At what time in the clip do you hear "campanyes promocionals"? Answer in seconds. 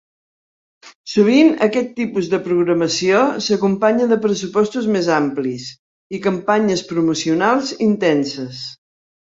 6.27-7.77